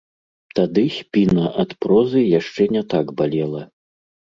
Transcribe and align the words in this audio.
Тады 0.59 0.83
спіна 0.95 1.45
ад 1.67 1.77
прозы 1.85 2.27
яшчэ 2.39 2.71
не 2.77 2.87
так 2.99 3.17
балела. 3.23 3.61